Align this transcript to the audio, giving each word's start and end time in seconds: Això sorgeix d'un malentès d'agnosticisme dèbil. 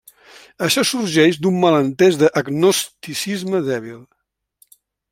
Això 0.67 0.83
sorgeix 0.91 1.37
d'un 1.43 1.59
malentès 1.65 2.19
d'agnosticisme 2.23 3.63
dèbil. 3.71 4.05